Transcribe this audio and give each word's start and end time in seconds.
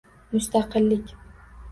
Mustaqillik 0.31 1.07